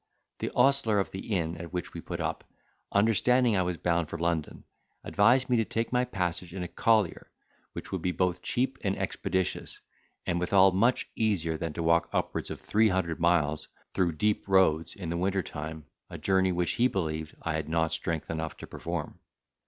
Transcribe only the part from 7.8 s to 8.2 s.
would be